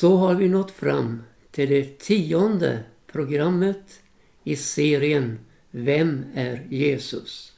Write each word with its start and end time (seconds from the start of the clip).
Så 0.00 0.16
har 0.16 0.34
vi 0.34 0.48
nått 0.48 0.70
fram 0.70 1.22
till 1.50 1.68
det 1.68 1.98
tionde 1.98 2.82
programmet 3.06 4.00
i 4.44 4.56
serien 4.56 5.38
Vem 5.70 6.24
är 6.34 6.66
Jesus? 6.70 7.52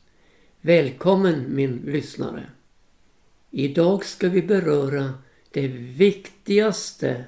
Välkommen 0.61 1.45
min 1.49 1.83
lyssnare. 1.87 2.47
Idag 3.51 4.05
ska 4.05 4.29
vi 4.29 4.43
beröra 4.43 5.15
det 5.51 5.69
viktigaste, 5.69 7.25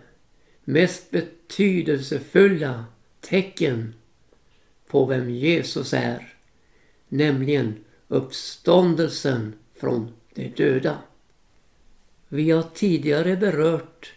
mest 0.64 1.10
betydelsefulla 1.10 2.84
tecken 3.20 3.94
på 4.86 5.06
vem 5.06 5.30
Jesus 5.30 5.94
är, 5.94 6.34
nämligen 7.08 7.84
uppståndelsen 8.08 9.54
från 9.74 10.12
de 10.34 10.48
döda. 10.48 10.98
Vi 12.28 12.50
har 12.50 12.62
tidigare 12.74 13.36
berört 13.36 14.13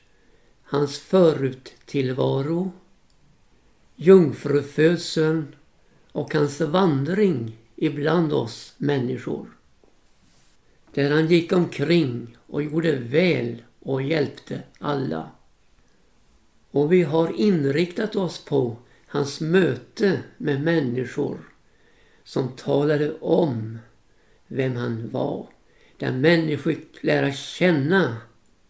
hans 0.70 0.99
föruttillvaro, 0.99 2.71
jungfrufödseln 3.95 5.55
och 6.12 6.34
hans 6.34 6.62
vandring 6.62 7.57
ibland 7.76 8.34
oss 8.34 8.73
människor. 8.77 9.48
Där 10.93 11.12
han 11.12 11.27
gick 11.27 11.52
omkring 11.52 12.38
och 12.48 12.63
gjorde 12.63 12.95
väl 12.95 13.63
och 13.80 14.02
hjälpte 14.02 14.62
alla. 14.80 15.31
Och 16.71 16.91
vi 16.93 17.04
har 17.04 17.40
inriktat 17.40 18.15
oss 18.15 18.45
på 18.45 18.77
hans 19.07 19.41
möte 19.41 20.20
med 20.38 20.62
människor 20.62 21.38
som 22.23 22.49
talade 22.49 23.13
om 23.20 23.79
vem 24.48 24.76
han 24.76 25.09
var. 25.09 25.48
Där 25.98 26.12
människor 26.12 26.73
fick 26.73 27.04
lära 27.04 27.31
känna 27.31 28.18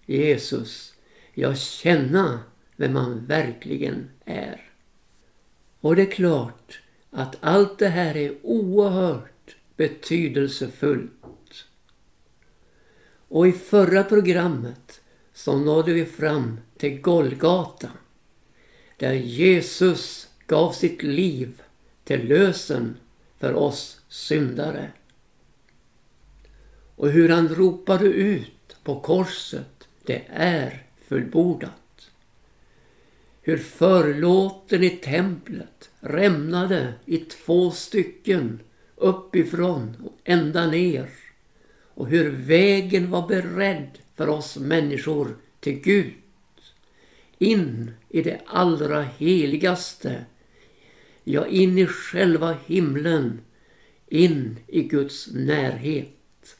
Jesus. 0.06 0.94
Ja, 1.40 1.56
känna 1.56 2.40
vem 2.76 2.96
han 2.96 3.26
verkligen 3.26 4.10
är. 4.26 4.70
Och 5.80 5.96
det 5.96 6.02
är 6.02 6.12
klart 6.12 6.80
att 7.12 7.36
allt 7.42 7.80
det 7.80 7.88
här 7.88 8.18
är 8.18 8.36
oerhört 8.44 9.56
betydelsefullt. 9.76 11.66
Och 13.28 13.48
i 13.48 13.52
förra 13.52 14.04
programmet 14.04 15.02
så 15.34 15.58
nådde 15.58 15.94
vi 15.94 16.06
fram 16.06 16.60
till 16.78 17.02
Golgata. 17.02 17.90
Där 18.98 19.14
Jesus 19.14 20.30
gav 20.48 20.72
sitt 20.72 21.04
liv 21.04 21.62
till 22.04 22.28
lösen 22.28 22.98
för 23.40 23.54
oss 23.54 24.02
syndare. 24.10 24.92
Och 26.96 27.10
hur 27.10 27.30
han 27.30 27.50
ropade 27.50 28.06
ut 28.06 28.78
på 28.84 29.00
korset, 29.00 29.88
det 30.06 30.24
är 30.30 30.87
fullbordat. 31.08 32.12
Hur 33.42 33.58
förlåten 33.58 34.84
i 34.84 34.90
templet 34.90 35.90
rämnade 36.00 36.94
i 37.06 37.18
två 37.18 37.72
stycken 37.72 38.60
uppifrån 38.96 39.96
och 40.04 40.18
ända 40.24 40.68
ner. 40.68 41.10
Och 41.94 42.08
hur 42.08 42.30
vägen 42.30 43.10
var 43.10 43.28
beredd 43.28 44.00
för 44.16 44.30
oss 44.30 44.58
människor 44.58 45.36
till 45.60 45.80
Gud. 45.80 46.14
In 47.38 47.92
i 48.10 48.22
det 48.22 48.42
allra 48.46 49.02
heligaste. 49.02 50.26
Ja, 51.24 51.48
in 51.48 51.78
i 51.78 51.86
själva 51.86 52.58
himlen. 52.66 53.40
In 54.08 54.58
i 54.68 54.84
Guds 54.84 55.28
närhet. 55.34 56.58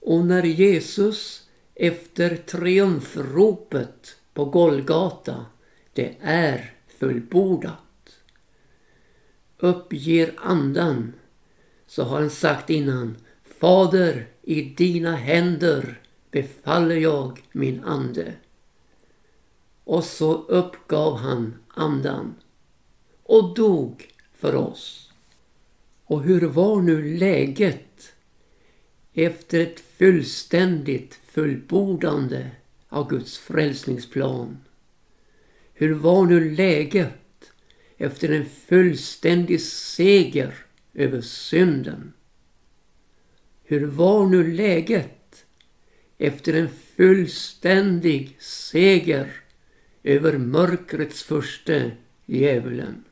Och 0.00 0.26
när 0.26 0.42
Jesus 0.42 1.49
efter 1.82 2.36
triumfropet 2.36 4.16
på 4.34 4.44
Golgata, 4.44 5.46
det 5.92 6.16
är 6.20 6.74
fullbordat. 6.98 8.16
Uppger 9.58 10.34
andan 10.36 11.12
så 11.86 12.02
har 12.02 12.20
han 12.20 12.30
sagt 12.30 12.70
innan 12.70 13.16
Fader, 13.44 14.26
i 14.42 14.62
dina 14.62 15.16
händer 15.16 16.00
befaller 16.30 16.96
jag 16.96 17.42
min 17.52 17.84
ande. 17.84 18.32
Och 19.84 20.04
så 20.04 20.34
uppgav 20.34 21.16
han 21.16 21.54
andan 21.68 22.34
och 23.22 23.54
dog 23.54 24.14
för 24.34 24.54
oss. 24.54 25.12
Och 26.04 26.22
hur 26.22 26.40
var 26.40 26.80
nu 26.80 27.16
läget 27.18 28.12
efter 29.12 29.60
ett 29.60 29.80
fullständigt 29.80 31.19
fullbordande 31.30 32.50
av 32.88 33.08
Guds 33.08 33.38
frälsningsplan? 33.38 34.58
Hur 35.74 35.94
var 35.94 36.26
nu 36.26 36.50
läget 36.50 37.52
efter 37.96 38.28
en 38.28 38.44
fullständig 38.44 39.60
seger 39.60 40.54
över 40.94 41.20
synden? 41.20 42.12
Hur 43.62 43.86
var 43.86 44.26
nu 44.26 44.52
läget 44.52 45.44
efter 46.18 46.52
en 46.54 46.68
fullständig 46.96 48.36
seger 48.40 49.32
över 50.02 50.38
mörkrets 50.38 51.22
förste 51.22 51.90
djävulen? 52.26 53.04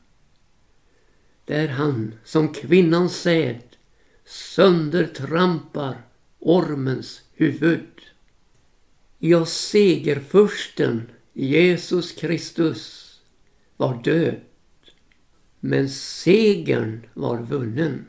Där 1.44 1.68
han 1.68 2.14
som 2.24 2.52
kvinnans 2.52 3.20
säd 3.20 3.62
söndertrampar 4.24 6.07
ormens 6.38 7.22
huvud. 7.32 8.00
Ja, 9.18 9.44
segerfursten 9.46 11.10
Jesus 11.32 12.12
Kristus 12.12 13.14
var 13.76 14.02
död. 14.02 14.40
Men 15.60 15.88
segern 15.88 17.06
var 17.14 17.42
vunnen. 17.42 18.06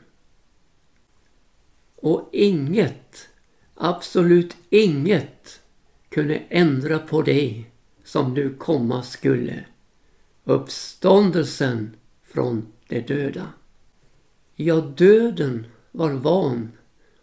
Och 1.96 2.28
inget, 2.32 3.28
absolut 3.74 4.56
inget 4.70 5.60
kunde 6.08 6.36
ändra 6.48 6.98
på 6.98 7.22
det 7.22 7.64
som 8.04 8.34
nu 8.34 8.54
komma 8.54 9.02
skulle. 9.02 9.64
Uppståndelsen 10.44 11.96
från 12.22 12.72
de 12.88 13.00
döda. 13.00 13.52
Ja, 14.56 14.80
döden 14.80 15.66
var 15.90 16.10
van 16.10 16.72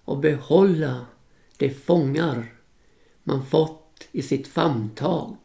och 0.07 0.17
behålla 0.17 1.05
de 1.57 1.69
fångar 1.69 2.53
man 3.23 3.45
fått 3.45 4.07
i 4.11 4.21
sitt 4.21 4.47
famntag. 4.47 5.37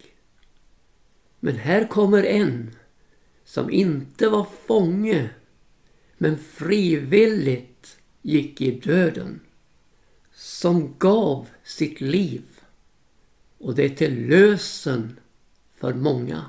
Men 1.41 1.57
här 1.57 1.89
kommer 1.89 2.23
en 2.23 2.77
som 3.45 3.71
inte 3.71 4.29
var 4.29 4.47
fånge 4.67 5.31
men 6.19 6.39
frivilligt 6.39 7.99
gick 8.23 8.61
i 8.61 8.81
döden. 8.81 9.41
Som 10.35 10.95
gav 10.99 11.49
sitt 11.65 12.01
liv 12.01 12.45
och 13.59 13.75
det 13.75 13.89
till 13.89 14.29
lösen 14.29 15.21
för 15.75 15.95
många. 15.95 16.45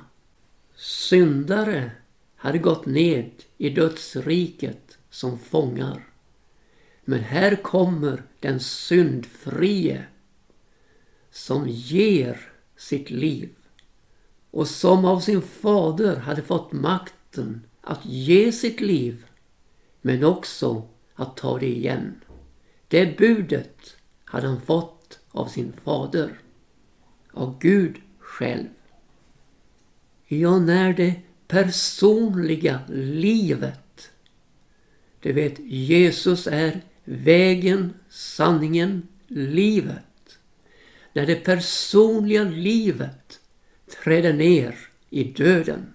Syndare 0.76 1.90
hade 2.36 2.58
gått 2.58 2.86
ned 2.86 3.30
i 3.58 3.70
dödsriket 3.70 4.98
som 5.10 5.38
fångar. 5.38 6.13
Men 7.04 7.20
här 7.20 7.56
kommer 7.56 8.22
den 8.40 8.60
syndfrie 8.60 10.04
som 11.30 11.68
ger 11.68 12.40
sitt 12.76 13.10
liv 13.10 13.50
och 14.50 14.68
som 14.68 15.04
av 15.04 15.20
sin 15.20 15.42
fader 15.42 16.16
hade 16.16 16.42
fått 16.42 16.72
makten 16.72 17.66
att 17.80 18.06
ge 18.06 18.52
sitt 18.52 18.80
liv 18.80 19.26
men 20.00 20.24
också 20.24 20.88
att 21.14 21.36
ta 21.36 21.58
det 21.58 21.76
igen. 21.76 22.20
Det 22.88 23.18
budet 23.18 23.96
hade 24.24 24.46
han 24.46 24.60
fått 24.60 25.18
av 25.30 25.46
sin 25.46 25.72
fader, 25.84 26.40
av 27.32 27.58
Gud 27.58 27.96
själv. 28.18 28.68
Ja, 30.26 30.58
när 30.58 30.92
det 30.92 31.14
personliga 31.48 32.80
livet, 32.88 34.10
du 35.20 35.32
vet 35.32 35.58
Jesus 35.58 36.46
är 36.46 36.82
vägen, 37.04 37.94
sanningen, 38.08 39.08
livet. 39.26 40.38
När 41.12 41.26
det 41.26 41.36
personliga 41.36 42.44
livet 42.44 43.40
träder 44.02 44.32
ner 44.32 44.78
i 45.10 45.24
döden 45.24 45.94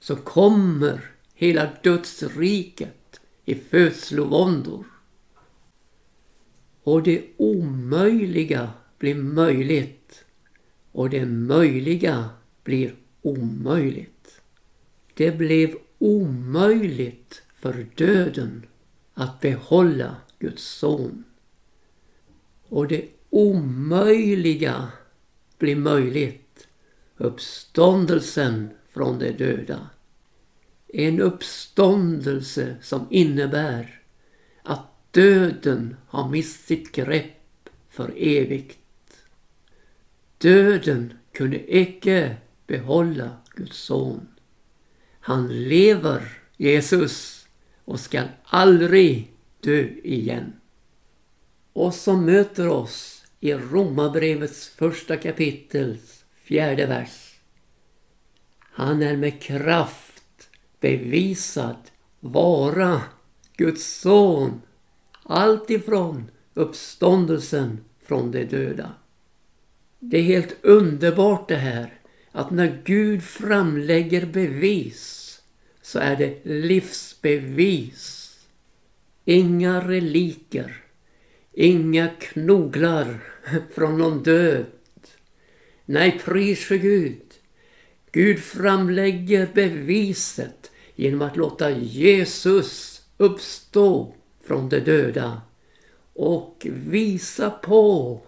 så 0.00 0.16
kommer 0.16 1.10
hela 1.34 1.70
dödsriket 1.82 3.20
i 3.44 3.54
födslovåndor. 3.54 4.84
Och 6.82 7.02
det 7.02 7.24
omöjliga 7.36 8.70
blir 8.98 9.14
möjligt 9.14 10.24
och 10.92 11.10
det 11.10 11.26
möjliga 11.26 12.30
blir 12.64 12.94
omöjligt. 13.22 14.40
Det 15.14 15.30
blev 15.30 15.74
omöjligt 15.98 17.42
för 17.54 17.86
döden 17.94 18.66
att 19.18 19.40
behålla 19.40 20.16
Guds 20.38 20.64
son. 20.64 21.24
Och 22.68 22.88
det 22.88 23.08
omöjliga 23.30 24.88
blir 25.58 25.76
möjligt 25.76 26.68
uppståndelsen 27.16 28.70
från 28.88 29.18
de 29.18 29.32
döda. 29.32 29.88
En 30.88 31.20
uppståndelse 31.20 32.76
som 32.82 33.06
innebär 33.10 34.00
att 34.62 34.86
döden 35.10 35.96
har 36.06 36.28
mist 36.28 36.66
sitt 36.66 36.92
grepp 36.92 37.68
för 37.88 38.12
evigt. 38.16 38.78
Döden 40.38 41.14
kunde 41.32 41.76
icke 41.76 42.36
behålla 42.66 43.30
Guds 43.54 43.78
son. 43.78 44.28
Han 45.20 45.68
lever, 45.68 46.38
Jesus, 46.56 47.35
och 47.86 48.00
skall 48.00 48.28
aldrig 48.44 49.32
dö 49.60 49.88
igen. 50.04 50.52
Och 51.72 51.94
som 51.94 52.24
möter 52.24 52.68
oss 52.68 53.24
i 53.40 53.54
Romarbrevets 53.54 54.68
första 54.68 55.16
kapitels 55.16 56.24
fjärde 56.34 56.86
vers. 56.86 57.40
Han 58.58 59.02
är 59.02 59.16
med 59.16 59.42
kraft 59.42 60.48
bevisad 60.80 61.76
vara 62.20 63.02
Guds 63.56 64.00
son 64.00 64.62
alltifrån 65.22 66.30
uppståndelsen 66.54 67.84
från 68.02 68.30
de 68.30 68.44
döda. 68.44 68.92
Det 69.98 70.18
är 70.18 70.22
helt 70.22 70.56
underbart 70.62 71.48
det 71.48 71.56
här 71.56 72.00
att 72.32 72.50
när 72.50 72.82
Gud 72.84 73.22
framlägger 73.22 74.26
bevis 74.26 75.25
så 75.86 75.98
är 75.98 76.16
det 76.16 76.38
livsbevis. 76.42 78.32
Inga 79.24 79.88
reliker, 79.88 80.84
inga 81.52 82.08
knoglar 82.08 83.20
från 83.74 83.98
någon 83.98 84.22
död. 84.22 84.66
Nej, 85.84 86.20
pris 86.24 86.64
för 86.64 86.76
Gud. 86.76 87.22
Gud 88.12 88.38
framlägger 88.38 89.48
beviset 89.54 90.70
genom 90.94 91.22
att 91.22 91.36
låta 91.36 91.70
Jesus 91.70 93.02
uppstå 93.16 94.14
från 94.46 94.68
de 94.68 94.80
döda 94.80 95.42
och 96.12 96.66
visa 96.70 97.50
på 97.50 98.20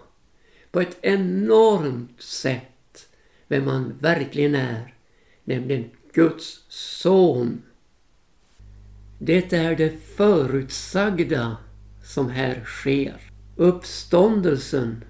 på 0.71 0.81
ett 0.81 0.99
enormt 1.01 2.23
sätt 2.23 3.09
vem 3.49 3.65
man 3.65 3.99
verkligen 4.01 4.55
är, 4.55 4.95
nämligen 5.45 5.91
Guds 6.13 6.65
son. 6.69 7.63
Det 9.19 9.53
är 9.53 9.77
det 9.77 10.03
förutsagda 10.17 11.57
som 12.05 12.31
här 12.31 12.65
sker. 12.65 13.21
Uppståndelsen 13.57 15.05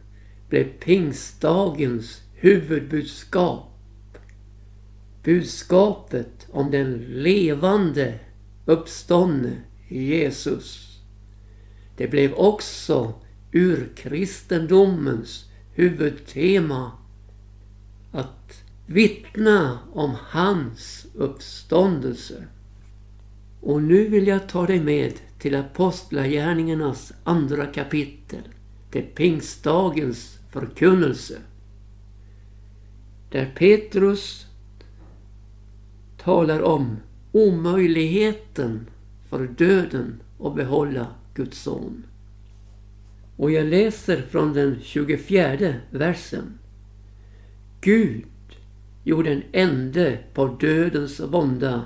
blev 0.49 0.65
pingstdagens 0.65 2.23
huvudbudskap. 2.35 4.19
Budskapet 5.23 6.47
om 6.51 6.71
den 6.71 6.93
levande 6.99 8.19
uppståndne 8.65 9.57
Jesus. 9.89 10.99
Det 11.97 12.09
blev 12.09 12.35
också 12.35 13.15
urkristendomens 13.53 15.45
huvudtema 15.75 16.93
att 18.13 18.68
vittna 18.91 19.79
om 19.93 20.15
hans 20.21 21.07
uppståndelse. 21.15 22.45
Och 23.61 23.83
nu 23.83 24.09
vill 24.09 24.27
jag 24.27 24.49
ta 24.49 24.67
dig 24.67 24.81
med 24.81 25.13
till 25.39 25.55
Apostlagärningarnas 25.55 27.13
andra 27.25 27.67
kapitel, 27.67 28.43
till 28.91 29.03
pingstdagens 29.03 30.39
förkunnelse. 30.51 31.39
Där 33.31 33.53
Petrus 33.57 34.47
talar 36.17 36.63
om 36.63 36.97
omöjligheten 37.33 38.87
för 39.29 39.47
döden 39.47 40.23
att 40.41 40.55
behålla 40.55 41.07
Guds 41.35 41.63
son. 41.63 42.07
Och 43.37 43.51
jag 43.51 43.67
läser 43.67 44.23
från 44.23 44.53
den 44.53 44.79
24 44.83 45.75
versen. 45.91 46.59
Gud 47.81 48.25
gjorde 49.09 49.33
en 49.33 49.43
ände 49.53 50.19
på 50.35 50.47
dödens 50.47 51.21
vånda 51.21 51.85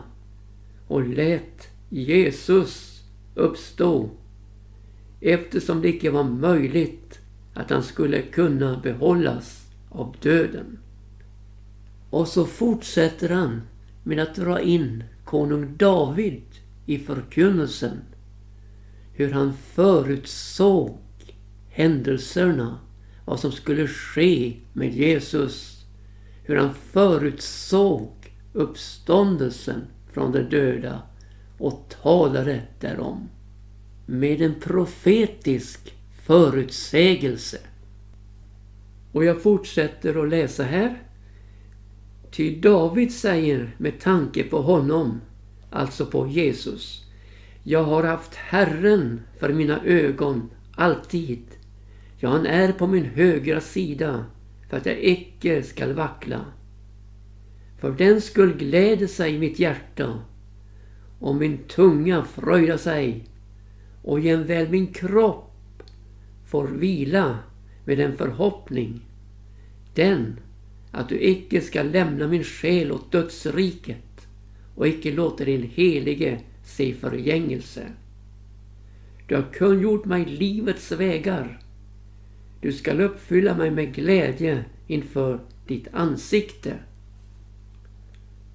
och 0.86 1.08
lät 1.08 1.69
Jesus 1.88 3.02
uppstå 3.34 4.10
eftersom 5.20 5.82
det 5.82 5.88
icke 5.88 6.10
var 6.10 6.24
möjligt 6.24 7.20
att 7.54 7.70
han 7.70 7.82
skulle 7.82 8.22
kunna 8.22 8.80
behållas 8.82 9.66
av 9.88 10.16
döden. 10.22 10.78
Och 12.10 12.28
så 12.28 12.46
fortsätter 12.46 13.28
han 13.28 13.62
med 14.02 14.18
att 14.18 14.34
dra 14.34 14.60
in 14.60 15.04
konung 15.25 15.76
David 15.76 16.42
i 16.86 16.98
förkunnelsen. 16.98 17.98
Hur 19.12 19.32
han 19.32 19.52
förutsåg 19.54 20.98
händelserna, 21.68 22.78
vad 23.25 23.40
som 23.40 23.52
skulle 23.52 23.86
ske 23.86 24.56
med 24.72 24.94
Jesus. 24.94 25.71
Hur 26.44 26.56
han 26.56 26.74
förutsåg 26.74 28.32
uppståndelsen 28.52 29.82
från 30.12 30.32
de 30.32 30.42
döda 30.42 31.02
och 31.58 31.94
talade 32.02 32.62
därom. 32.80 33.28
Med 34.06 34.42
en 34.42 34.54
profetisk 34.60 35.94
förutsägelse. 36.22 37.58
Och 39.12 39.24
jag 39.24 39.42
fortsätter 39.42 40.22
att 40.22 40.28
läsa 40.28 40.62
här. 40.62 41.02
Ty 42.30 42.60
David 42.60 43.14
säger 43.14 43.76
med 43.78 44.00
tanke 44.00 44.42
på 44.42 44.62
honom, 44.62 45.20
alltså 45.70 46.06
på 46.06 46.28
Jesus. 46.28 47.04
Jag 47.62 47.84
har 47.84 48.04
haft 48.04 48.34
Herren 48.34 49.20
för 49.38 49.52
mina 49.52 49.84
ögon 49.84 50.50
alltid. 50.76 51.42
Ja, 52.18 52.28
han 52.28 52.46
är 52.46 52.72
på 52.72 52.86
min 52.86 53.04
högra 53.04 53.60
sida 53.60 54.24
för 54.72 54.76
att 54.76 54.86
jag 54.86 55.04
icke 55.04 55.62
skall 55.62 55.92
vackla. 55.92 56.44
För 57.80 57.92
den 57.92 58.20
skull 58.20 58.54
gläder 58.54 59.06
sig 59.06 59.38
mitt 59.38 59.58
hjärta 59.58 60.20
och 61.19 61.34
min 61.34 61.58
tunga 61.58 62.24
fröjdar 62.24 62.76
sig 62.76 63.24
och 64.02 64.20
jämväl 64.20 64.69
min 64.69 64.86
kropp 64.86 65.82
får 66.46 66.69
vila 66.69 67.38
med 67.84 68.00
en 68.00 68.16
förhoppning. 68.16 69.00
Den 69.94 70.40
att 70.90 71.08
du 71.08 71.20
icke 71.20 71.60
ska 71.60 71.82
lämna 71.82 72.28
min 72.28 72.44
själ 72.44 72.92
åt 72.92 73.12
dödsriket 73.12 74.26
och 74.75 74.88
icke 74.88 75.12
låta 75.12 75.44
din 75.44 75.70
helige 75.75 76.40
se 76.64 76.94
förgängelse. 76.94 77.87
Du 79.26 79.35
har 79.37 79.52
kungjort 79.52 80.04
mig 80.04 80.25
livets 80.25 80.92
vägar. 80.92 81.62
Du 82.62 82.73
skall 82.73 83.00
uppfylla 83.00 83.57
mig 83.57 83.71
med 83.71 83.95
glädje 83.95 84.64
inför 84.87 85.40
ditt 85.66 85.88
ansikte. 85.92 86.75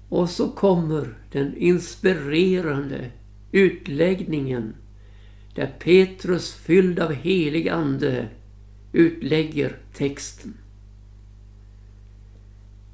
Och 0.08 0.30
så 0.30 0.48
kommer 0.48 1.18
den 1.32 1.56
inspirerande 1.56 3.10
utläggningen 3.52 4.74
där 5.54 5.74
Petrus 5.78 6.54
fylld 6.54 7.00
av 7.00 7.12
helig 7.12 7.68
ande 7.68 8.28
utlägger 8.92 9.76
texten. 9.92 10.54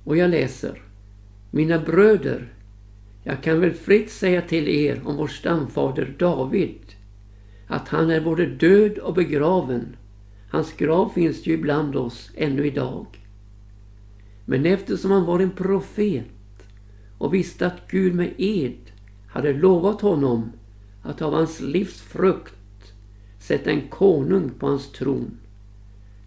Och 0.05 0.17
jag 0.17 0.31
läser. 0.31 0.83
Mina 1.51 1.79
bröder, 1.79 2.53
jag 3.23 3.43
kan 3.43 3.61
väl 3.61 3.73
fritt 3.73 4.11
säga 4.11 4.43
till 4.43 4.69
er 4.69 5.03
om 5.05 5.17
vår 5.17 5.29
stamfader 5.29 6.15
David 6.19 6.81
att 7.67 7.89
han 7.89 8.11
är 8.11 8.21
både 8.21 8.47
död 8.47 8.99
och 8.99 9.15
begraven. 9.15 9.97
Hans 10.55 10.73
grav 10.73 11.09
finns 11.09 11.47
ju 11.47 11.53
ibland 11.53 11.97
oss 11.97 12.31
ännu 12.37 12.67
idag. 12.67 13.07
Men 14.45 14.67
eftersom 14.67 15.11
han 15.11 15.25
var 15.25 15.41
en 15.41 15.51
profet 15.51 16.25
och 17.19 17.35
visste 17.35 17.67
att 17.67 17.89
Gud 17.89 18.15
med 18.15 18.35
ed 18.39 18.93
hade 19.29 19.53
lovat 19.53 20.01
honom 20.01 20.53
att 21.03 21.23
av 21.23 21.33
hans 21.33 21.61
livs 21.61 22.01
frukt 22.01 22.95
sätta 23.39 23.71
en 23.71 23.89
konung 23.89 24.51
på 24.51 24.67
hans 24.67 24.93
tron. 24.93 25.39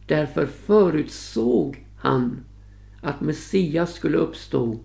Därför 0.05 0.45
förutsåg 0.45 1.85
han 1.97 2.45
att 3.01 3.21
Messias 3.21 3.93
skulle 3.93 4.17
uppstå 4.17 4.79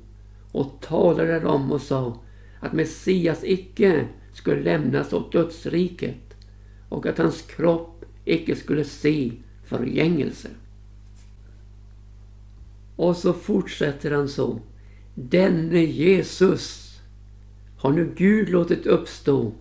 och 0.53 0.81
talade 0.81 1.33
därom 1.33 1.73
och 1.73 1.83
sa 1.83 2.21
att 2.61 2.73
Messias 2.73 3.45
icke 3.45 4.09
skulle 4.33 4.63
lämnas 4.63 5.13
åt 5.13 5.33
dödsriket 5.33 6.35
och 6.89 7.07
att 7.07 7.19
hans 7.19 7.43
kropp 7.43 7.92
icke 8.25 8.57
skulle 8.57 8.85
se 8.85 9.33
förgängelse. 9.65 10.49
Och 12.97 13.17
så 13.17 13.33
fortsätter 13.33 14.11
han 14.11 14.29
så. 14.29 14.61
Denne 15.15 15.85
Jesus 15.85 17.01
har 17.77 17.93
nu 17.93 18.13
Gud 18.17 18.49
låtit 18.49 18.87
uppstå. 18.87 19.53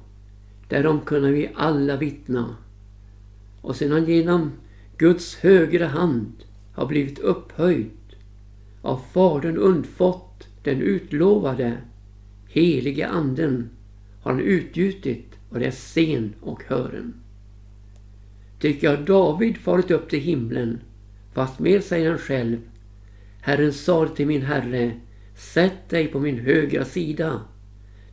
Därom 0.69 1.01
kunna 1.01 1.31
vi 1.31 1.51
alla 1.55 1.97
vittna. 1.97 2.55
Och 3.61 3.75
sedan 3.75 4.05
genom 4.05 4.51
Guds 4.97 5.35
högra 5.35 5.87
hand 5.87 6.33
har 6.73 6.85
blivit 6.85 7.19
upphöjd 7.19 7.91
av 8.81 9.01
Fadern 9.13 9.57
undfått 9.57 10.47
den 10.63 10.81
utlovade 10.81 11.77
helige 12.47 13.07
anden 13.07 13.69
har 14.21 14.31
han 14.31 14.41
utgjutit 14.41 15.27
och 15.49 15.59
det 15.59 15.65
är 15.65 15.71
sen 15.71 16.33
och 16.41 16.63
hören. 16.63 17.20
Tycker 18.61 18.87
jag 18.87 19.05
David 19.05 19.57
farit 19.57 19.91
upp 19.91 20.09
till 20.09 20.19
himlen, 20.19 20.79
fast 21.33 21.59
mer 21.59 21.79
säger 21.79 22.09
han 22.09 22.19
själv. 22.19 22.57
Herren 23.41 23.73
sade 23.73 24.15
till 24.15 24.27
min 24.27 24.41
herre, 24.41 24.91
sätt 25.35 25.89
dig 25.89 26.07
på 26.07 26.19
min 26.19 26.39
högra 26.39 26.85
sida, 26.85 27.41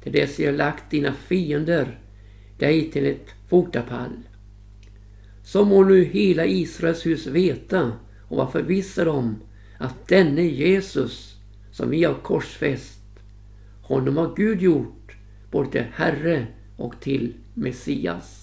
till 0.03 0.13
dess 0.13 0.39
jag 0.39 0.55
lagt 0.55 0.91
dina 0.91 1.13
fiender 1.13 1.99
dig 2.59 2.91
till 2.91 3.07
ett 3.07 3.29
fotapall. 3.49 4.13
Så 5.43 5.65
må 5.65 5.85
nu 5.85 6.05
hela 6.05 6.47
Israels 6.47 7.07
hus 7.07 7.27
veta 7.27 7.93
och 8.29 8.37
vara 8.37 8.51
förvissad 8.51 9.09
om 9.09 9.37
att 9.79 10.09
denne 10.09 10.43
Jesus 10.43 11.37
som 11.73 11.91
vi 11.91 12.05
har 12.05 12.15
korsfäst, 12.15 13.03
honom 13.83 14.17
har 14.17 14.37
Gud 14.37 14.63
gjort 14.63 15.17
både 15.51 15.71
till 15.71 15.85
Herre 15.93 16.47
och 16.77 17.01
till 17.01 17.35
Messias. 17.55 18.38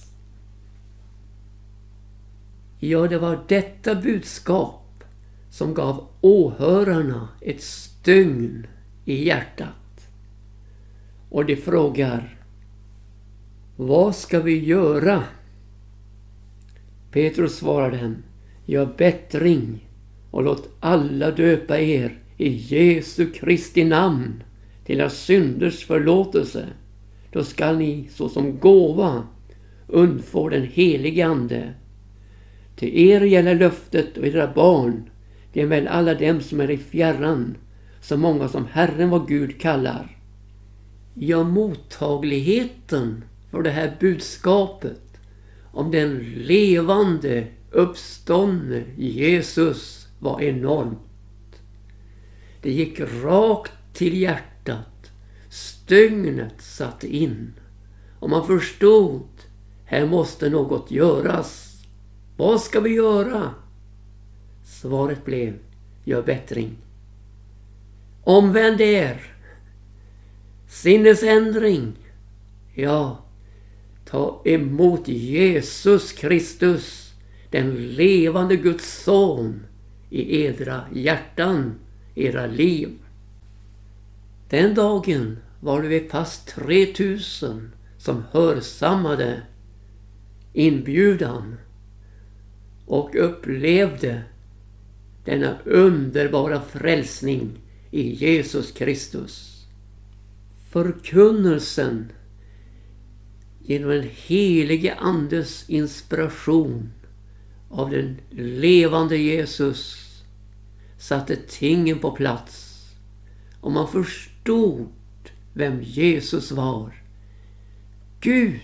Ja, 2.79 3.07
det 3.07 3.17
var 3.17 3.39
detta 3.47 3.95
budskap 3.95 5.03
som 5.49 5.73
gav 5.73 6.07
åhörarna 6.21 7.27
ett 7.41 7.61
stygn 7.61 8.67
i 9.05 9.25
hjärtat. 9.25 10.09
Och 11.29 11.45
de 11.45 11.55
frågar 11.55 12.39
Vad 13.75 14.15
ska 14.15 14.39
vi 14.39 14.65
göra? 14.65 15.23
Petrus 17.11 17.57
svarar 17.57 17.91
dem 17.91 18.15
Gör 18.65 18.93
bättring 18.97 19.89
och 20.31 20.43
låt 20.43 20.69
alla 20.79 21.31
döpa 21.31 21.79
er 21.79 22.19
i 22.37 22.49
Jesu 22.49 23.31
Kristi 23.31 23.83
namn 23.83 24.43
till 24.85 24.99
era 24.99 25.09
synders 25.09 25.85
förlåtelse. 25.85 26.67
Då 27.31 27.43
skall 27.43 27.77
ni 27.77 28.09
såsom 28.11 28.59
gåva 28.59 29.23
undfå 29.87 30.49
den 30.49 30.63
helige 30.63 31.27
Ande. 31.27 31.73
Till 32.75 32.97
er 32.97 33.21
gäller 33.21 33.55
löftet 33.55 34.17
och 34.17 34.27
era 34.27 34.53
barn, 34.53 35.09
det 35.53 35.61
är 35.61 35.65
väl 35.65 35.87
alla 35.87 36.13
dem 36.13 36.41
som 36.41 36.61
är 36.61 36.71
i 36.71 36.77
fjärran, 36.77 37.57
så 38.01 38.17
många 38.17 38.47
som 38.47 38.65
Herren 38.71 39.09
vår 39.09 39.25
Gud 39.27 39.61
kallar. 39.61 40.17
Ja, 41.13 41.43
mottagligheten 41.43 43.23
för 43.51 43.61
det 43.61 43.69
här 43.69 43.97
budskapet 43.99 45.01
om 45.71 45.91
den 45.91 46.17
levande 46.35 47.47
uppståndne 47.71 48.83
Jesus 48.97 50.07
var 50.19 50.41
enormt. 50.41 50.99
Det 52.61 52.71
gick 52.71 52.99
rakt 52.99 53.73
till 53.93 54.21
hjärtat. 54.21 55.11
Stygnet 55.49 56.61
satte 56.61 57.15
in. 57.15 57.53
Och 58.19 58.29
man 58.29 58.47
förstod, 58.47 59.27
här 59.85 60.05
måste 60.05 60.49
något 60.49 60.91
göras. 60.91 61.74
Vad 62.37 62.61
ska 62.61 62.79
vi 62.79 62.89
göra? 62.89 63.53
Svaret 64.63 65.25
blev, 65.25 65.53
gör 66.03 66.21
bättring. 66.21 66.77
Omvänd 68.23 68.81
er. 68.81 69.21
Sinnesändring. 70.67 71.93
Ja, 72.73 73.25
ta 74.05 74.41
emot 74.45 75.07
Jesus 75.07 76.11
Kristus, 76.11 77.13
den 77.49 77.75
levande 77.75 78.55
Guds 78.55 79.03
son, 79.03 79.65
i 80.09 80.45
edra 80.45 80.81
hjärtan, 80.93 81.75
era 82.15 82.47
liv. 82.47 82.89
Den 84.49 84.73
dagen 84.73 85.37
var 85.59 85.81
det 85.81 85.87
vid 85.87 86.11
fast 86.11 86.47
3000 86.47 87.71
som 87.97 88.23
hörsammade 88.31 89.41
inbjudan 90.53 91.55
och 92.85 93.15
upplevde 93.15 94.23
denna 95.25 95.57
underbara 95.65 96.61
frälsning 96.61 97.49
i 97.91 98.13
Jesus 98.13 98.71
Kristus. 98.71 99.65
Förkunnelsen 100.69 102.11
genom 103.59 103.89
den 103.89 104.09
helige 104.13 104.95
Andes 104.95 105.69
inspiration 105.69 106.91
av 107.69 107.89
den 107.89 108.17
levande 108.31 109.17
Jesus 109.17 110.05
satte 110.97 111.35
tingen 111.35 111.99
på 111.99 112.11
plats 112.11 112.85
och 113.61 113.71
man 113.71 113.87
förstod 113.87 114.87
vem 115.53 115.81
Jesus 115.83 116.51
var. 116.51 117.03
Gud 118.19 118.61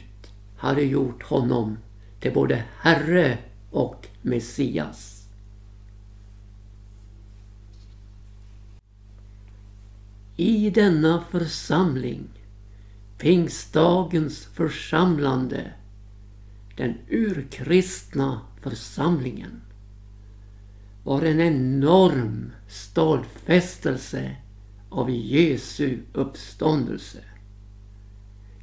hade 0.58 0.82
gjort 0.84 1.24
honom 1.24 1.78
till 2.20 2.34
både 2.34 2.64
Herre 2.80 3.38
och 3.70 4.08
Messias. 4.22 5.28
I 10.38 10.70
denna 10.70 11.24
församling, 11.32 12.30
pingstdagens 13.18 14.46
församlande, 14.46 15.74
den 16.78 16.98
urkristna 17.10 18.42
församlingen, 18.62 19.62
var 21.04 21.22
en 21.22 21.40
enorm 21.40 22.52
stadfästelse 22.68 24.36
av 24.90 25.10
Jesu 25.10 26.00
uppståndelse. 26.14 27.24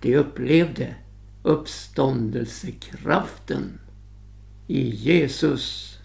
De 0.00 0.16
upplevde 0.16 0.94
uppståndelsekraften 1.42 3.78
i 4.68 4.88
Jesus. 4.90 5.98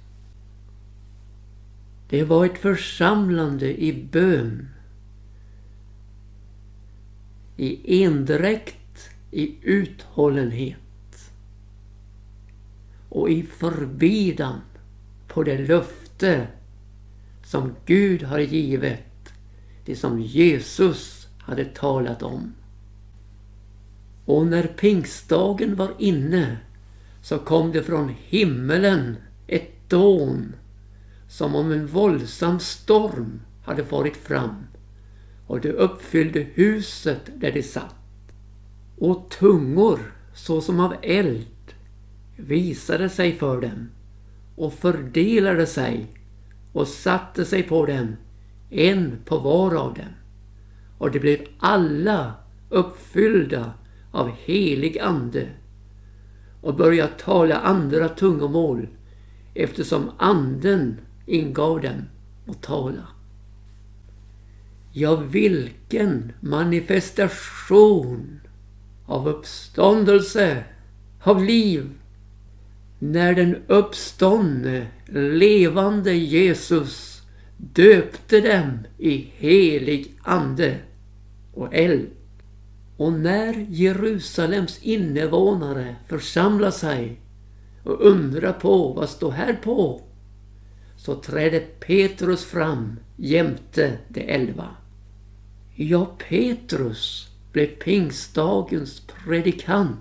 Det 2.10 2.24
var 2.24 2.46
ett 2.46 2.58
församlande 2.58 3.84
i 3.84 4.08
bön, 4.12 4.70
i 7.58 8.04
endräkt, 8.04 9.10
i 9.32 9.56
uthållenhet 9.62 10.78
och 13.10 13.30
i 13.30 13.44
förbidan 13.44 14.62
på 15.28 15.44
det 15.44 15.58
löfte 15.58 16.48
som 17.44 17.76
Gud 17.86 18.24
har 18.24 18.40
givit 18.40 19.34
det 19.86 19.96
som 19.96 20.22
Jesus 20.22 21.28
hade 21.40 21.66
talat 21.66 22.24
om. 22.24 22.54
Och 24.26 24.48
när 24.48 24.68
pingstdagen 24.68 25.76
var 25.76 25.94
inne 26.00 26.58
så 27.24 27.38
kom 27.38 27.72
det 27.72 27.84
från 27.84 28.16
himmelen 28.28 29.18
ett 29.48 29.90
dån 29.90 30.56
som 31.28 31.56
om 31.56 31.72
en 31.72 31.88
våldsam 31.88 32.60
storm 32.60 33.42
hade 33.66 33.86
farit 33.86 34.18
fram 34.18 34.56
och 35.48 35.62
det 35.62 35.72
uppfyllde 35.72 36.40
huset 36.40 37.22
där 37.36 37.52
de 37.52 37.64
satt. 37.64 37.96
Och 38.98 39.30
tungor 39.40 40.00
såsom 40.34 40.80
av 40.80 40.96
eld 41.02 41.74
visade 42.38 43.10
sig 43.10 43.34
för 43.34 43.62
dem 43.62 43.90
och 44.56 44.74
fördelade 44.74 45.68
sig 45.68 46.08
och 46.74 46.88
satte 46.88 47.46
sig 47.46 47.64
på 47.64 47.86
dem 47.86 48.16
en 48.70 49.18
på 49.26 49.38
var 49.38 49.76
av 49.76 49.94
dem. 49.94 50.14
Och 50.98 51.12
de 51.12 51.20
blev 51.20 51.40
alla 51.60 52.34
uppfyllda 52.70 53.74
av 54.12 54.32
helig 54.46 55.00
ande 55.00 55.50
och 56.64 56.76
börja 56.76 57.08
tala 57.08 57.60
andra 57.60 58.10
tungomål 58.10 58.88
eftersom 59.54 60.12
anden 60.18 60.98
ingav 61.26 61.82
dem 61.82 62.02
att 62.48 62.62
tala. 62.62 63.08
Ja, 64.92 65.16
vilken 65.16 66.34
manifestation 66.40 68.40
av 69.06 69.28
uppståndelse, 69.28 70.64
av 71.24 71.44
liv, 71.44 71.90
när 73.00 73.36
den 73.36 73.56
uppståndne, 73.68 74.88
levande 75.14 76.14
Jesus 76.14 77.22
döpte 77.58 78.42
dem 78.42 78.80
i 78.98 79.32
helig 79.38 80.14
ande 80.24 80.78
och 81.54 81.74
eld. 81.74 82.10
Och 82.98 83.14
när 83.14 83.66
Jerusalems 83.70 84.80
invånare 84.82 85.96
församlar 86.08 86.72
sig 86.72 87.22
och 87.84 88.02
undrar 88.02 88.54
på 88.54 88.94
vad 88.94 89.10
står 89.10 89.32
här 89.32 89.54
på 89.54 90.02
så 90.96 91.16
träder 91.16 91.60
Petrus 91.60 92.46
fram 92.46 93.00
jämte 93.16 93.98
de 94.08 94.22
elva. 94.22 94.70
Ja, 95.76 96.16
Petrus 96.30 97.28
blev 97.52 97.68
pingstdagens 97.68 99.02
predikant. 99.26 100.00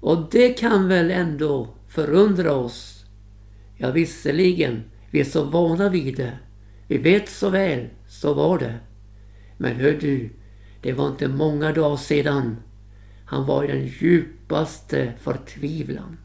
Och 0.00 0.28
det 0.30 0.48
kan 0.48 0.88
väl 0.88 1.10
ändå 1.10 1.68
förundra 1.88 2.52
oss. 2.52 3.04
Ja, 3.76 3.90
visserligen 3.90 4.82
vi 5.10 5.20
är 5.20 5.24
så 5.24 5.44
vana 5.44 5.88
vid 5.88 6.16
det. 6.16 6.38
Vi 6.88 6.98
vet 6.98 7.28
så 7.28 7.50
väl, 7.50 7.88
så 8.08 8.34
var 8.34 8.58
det. 8.58 8.74
Men 9.56 9.76
hör 9.76 9.92
du, 10.00 10.30
det 10.84 10.92
var 10.92 11.08
inte 11.08 11.28
många 11.28 11.72
dagar 11.72 11.96
sedan 11.96 12.56
han 13.24 13.46
var 13.46 13.64
i 13.64 13.66
den 13.66 13.86
djupaste 13.86 15.12
förtvivlan. 15.20 16.16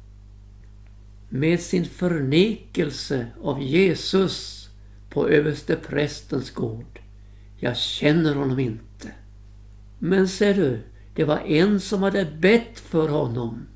Med 1.30 1.60
sin 1.60 1.86
förnekelse 1.86 3.28
av 3.42 3.62
Jesus 3.62 4.70
på 5.10 5.30
översteprästens 5.30 6.52
gård. 6.52 7.00
Jag 7.58 7.78
känner 7.78 8.36
honom 8.36 8.60
inte. 8.60 9.12
Men 10.00 10.28
ser 10.28 10.54
du, 10.54 10.80
det 11.16 11.24
var 11.24 11.40
en 11.40 11.80
som 11.80 12.04
hade 12.04 12.26
bett 12.26 12.80
för 12.80 13.10
honom, 13.10 13.68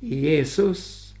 Jesus, 0.00 1.14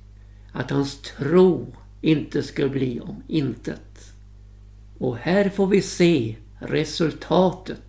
att 0.52 0.70
hans 0.70 1.02
tro 1.02 1.66
inte 2.00 2.42
skulle 2.42 2.68
bli 2.68 3.00
om 3.00 3.22
intet. 3.28 4.12
Och 4.98 5.16
här 5.16 5.48
får 5.48 5.66
vi 5.66 5.82
se 5.82 6.36
resultatet 6.58 7.87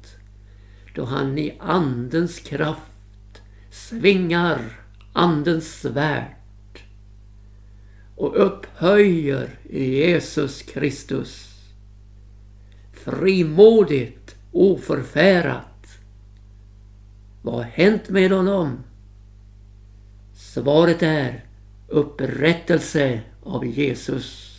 då 0.95 1.05
han 1.05 1.37
i 1.37 1.57
andens 1.59 2.39
kraft 2.39 3.41
svingar 3.71 4.79
andens 5.13 5.81
svärd 5.81 6.35
och 8.15 8.45
upphöjer 8.45 9.49
Jesus 9.69 10.61
Kristus. 10.61 11.55
Frimodigt, 12.93 14.35
oförfärat. 14.51 15.99
Vad 17.41 17.55
har 17.55 17.63
hänt 17.63 18.09
med 18.09 18.31
honom? 18.31 18.83
Svaret 20.35 21.03
är 21.03 21.45
upprättelse 21.87 23.21
av 23.43 23.65
Jesus. 23.65 24.55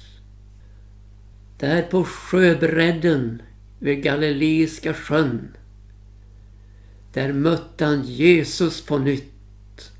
Där 1.58 1.82
på 1.82 2.04
sjöbredden 2.04 3.42
vid 3.78 4.02
Galileiska 4.02 4.94
sjön. 4.94 5.56
Där 7.12 7.32
mötte 7.32 7.84
han 7.84 8.02
Jesus 8.02 8.86
på 8.86 8.98
nytt. 8.98 9.92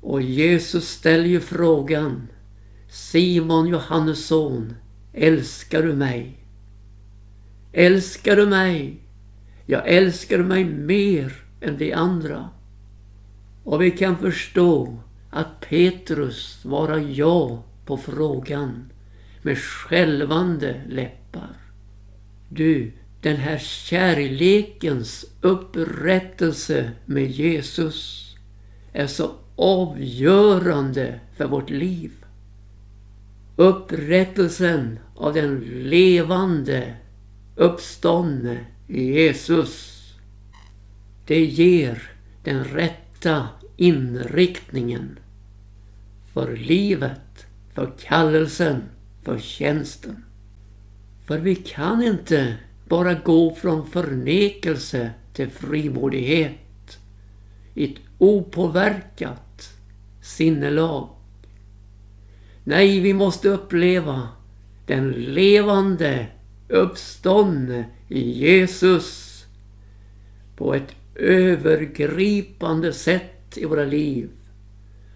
Och 0.00 0.22
Jesus 0.22 0.88
ställer 0.88 1.24
ju 1.24 1.40
frågan 1.40 2.28
Simon 2.88 3.66
Johannes 3.66 4.26
son, 4.26 4.74
älskar 5.12 5.82
du 5.82 5.92
mig? 5.92 6.38
Älskar 7.72 8.36
du 8.36 8.46
mig? 8.46 9.00
Jag 9.66 9.88
älskar 9.88 10.38
mig 10.38 10.64
mer 10.64 11.32
än 11.60 11.78
de 11.78 11.92
andra. 11.92 12.48
Och 13.64 13.82
vi 13.82 13.90
kan 13.90 14.18
förstå 14.18 14.98
att 15.30 15.60
Petrus 15.60 16.60
svarar 16.62 16.98
ja 16.98 17.64
på 17.86 17.96
frågan 17.96 18.92
med 19.42 19.58
skälvande 19.58 20.80
läppar. 20.88 21.56
Du, 22.48 22.92
den 23.22 23.36
här 23.36 23.58
kärlekens 23.58 25.24
upprättelse 25.40 26.90
med 27.06 27.30
Jesus 27.30 28.28
är 28.92 29.06
så 29.06 29.30
avgörande 29.56 31.20
för 31.36 31.46
vårt 31.46 31.70
liv. 31.70 32.12
Upprättelsen 33.56 34.98
av 35.16 35.34
den 35.34 35.60
levande 35.84 36.94
uppståndne 37.56 38.58
Jesus. 38.86 40.02
Det 41.26 41.44
ger 41.44 42.02
den 42.44 42.64
rätta 42.64 43.48
inriktningen 43.76 45.18
för 46.32 46.56
livet, 46.56 47.46
för 47.74 47.92
kallelsen, 48.00 48.82
för 49.22 49.38
tjänsten. 49.38 50.24
För 51.26 51.38
vi 51.38 51.54
kan 51.54 52.02
inte 52.02 52.56
bara 52.92 53.14
gå 53.14 53.54
från 53.54 53.86
förnekelse 53.86 55.10
till 55.32 55.50
frimodighet 55.50 56.98
i 57.74 57.84
ett 57.84 58.00
opåverkat 58.18 59.68
sinnelag. 60.22 61.08
Nej, 62.64 63.00
vi 63.00 63.14
måste 63.14 63.48
uppleva 63.48 64.28
den 64.86 65.10
levande 65.10 66.26
uppståndne 66.68 67.84
Jesus 68.08 69.44
på 70.56 70.74
ett 70.74 70.94
övergripande 71.14 72.92
sätt 72.92 73.56
i 73.58 73.64
våra 73.64 73.84
liv 73.84 74.30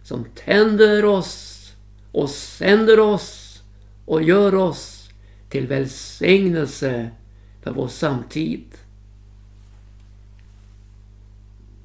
som 0.03 0.25
tänder 0.35 1.05
oss 1.05 1.73
och 2.13 2.31
sänder 2.31 3.01
oss 3.01 3.63
och 4.05 4.23
gör 4.23 4.55
oss 4.55 5.09
till 5.49 5.67
välsignelse 5.67 7.11
för 7.67 7.73
vår 7.73 7.89
samtid. 7.89 8.65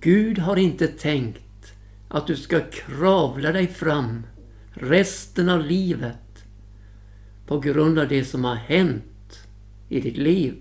Gud 0.02 0.40
har 0.40 0.58
inte 0.58 0.88
tänkt 0.88 1.74
att 2.08 2.28
du 2.28 2.36
ska 2.36 2.60
kravla 2.60 3.52
dig 3.52 3.68
fram 3.68 4.24
resten 4.74 5.50
av 5.50 5.66
livet 5.66 6.46
på 7.48 7.60
grund 7.60 8.00
av 8.00 8.08
det 8.08 8.26
som 8.26 8.44
har 8.44 8.56
hänt 8.56 9.48
i 9.90 10.02
ditt 10.02 10.18
liv. 10.18 10.56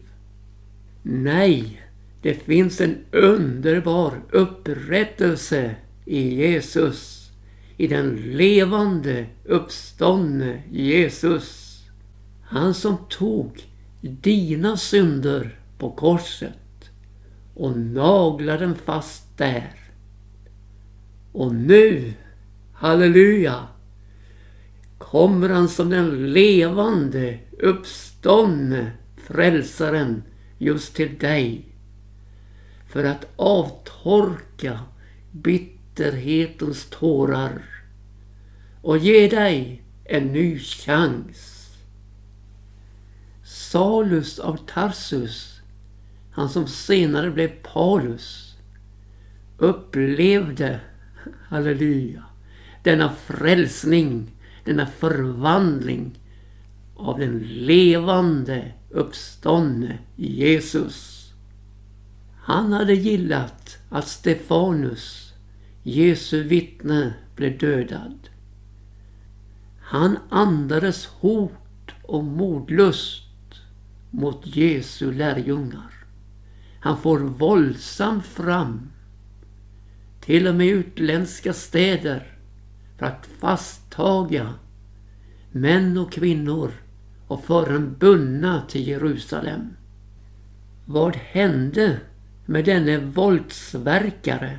Nej, 1.02 1.82
det 2.22 2.34
finns 2.34 2.80
en 2.80 2.98
underbar 3.10 4.22
upprättelse 4.30 5.76
i 6.04 6.34
Jesus. 6.34 7.30
I 7.76 7.86
den 7.86 8.16
levande 8.16 9.26
uppståndne 9.44 10.62
Jesus. 10.70 11.78
Han 12.42 12.74
som 12.74 12.96
tog 13.08 13.69
dina 14.00 14.76
synder 14.76 15.58
på 15.78 15.90
korset 15.90 16.90
och 17.54 17.78
nagla 17.78 18.56
den 18.56 18.74
fast 18.74 19.38
där. 19.38 19.74
Och 21.32 21.54
nu, 21.54 22.12
halleluja, 22.72 23.66
kommer 24.98 25.48
han 25.48 25.68
som 25.68 25.90
den 25.90 26.32
levande 26.32 27.38
uppståndne 27.58 28.92
frälsaren 29.16 30.22
just 30.58 30.94
till 30.94 31.18
dig 31.18 31.64
för 32.88 33.04
att 33.04 33.26
avtorka 33.36 34.80
bitterhetens 35.30 36.86
tårar 36.90 37.62
och 38.82 38.98
ge 38.98 39.28
dig 39.28 39.82
en 40.04 40.32
ny 40.32 40.58
chans. 40.58 41.49
Salus 43.70 44.38
av 44.38 44.56
Tarsus, 44.56 45.60
han 46.30 46.48
som 46.48 46.66
senare 46.66 47.30
blev 47.30 47.48
Paulus, 47.48 48.56
upplevde, 49.58 50.80
halleluja, 51.48 52.24
denna 52.82 53.12
frälsning, 53.12 54.32
denna 54.64 54.86
förvandling 54.86 56.18
av 56.96 57.18
den 57.18 57.38
levande 57.38 58.72
uppståndne 58.90 59.98
Jesus. 60.16 61.30
Han 62.40 62.72
hade 62.72 62.94
gillat 62.94 63.78
att 63.88 64.08
Stefanus, 64.08 65.34
Jesu 65.82 66.42
vittne, 66.42 67.14
blev 67.36 67.58
dödad. 67.58 68.28
Han 69.80 70.18
andades 70.30 71.06
hot 71.06 71.90
och 72.02 72.24
mordlust 72.24 73.29
mot 74.10 74.56
Jesu 74.56 75.12
lärjungar. 75.12 76.04
Han 76.80 76.98
får 76.98 77.18
våldsamt 77.18 78.26
fram 78.26 78.90
till 80.20 80.46
och 80.46 80.54
med 80.54 80.66
utländska 80.66 81.52
städer 81.52 82.38
för 82.98 83.06
att 83.06 83.28
fasttaga 83.38 84.54
män 85.52 85.98
och 85.98 86.12
kvinnor 86.12 86.72
och 87.26 87.44
föra 87.44 87.72
dem 87.72 87.96
bundna 87.98 88.62
till 88.68 88.88
Jerusalem. 88.88 89.76
Vad 90.84 91.16
hände 91.16 92.00
med 92.46 92.64
denne 92.64 92.98
våldsverkare? 92.98 94.58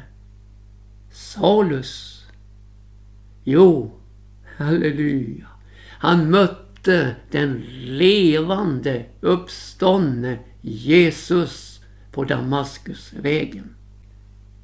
Salus? 1.11 2.25
Jo, 3.43 3.91
halleluja. 4.57 5.47
Han 5.99 6.29
mötte 6.29 6.70
den 7.31 7.63
levande 7.81 9.05
uppståndne 9.21 10.39
Jesus 10.61 11.81
på 12.11 12.23
Damaskusvägen. 12.23 13.75